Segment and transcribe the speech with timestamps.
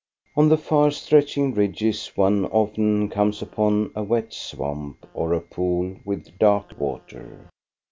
[0.35, 5.95] On the far stretching ridges one often comes upon a wet swamp or a pool
[6.05, 7.47] with dark water.